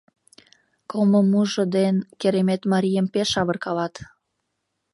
Кылмымужо 0.89 1.63
ден 1.75 1.95
Керемет 2.19 2.61
марийым 2.71 3.07
пеш 3.13 3.29
авыркалат. 3.41 3.95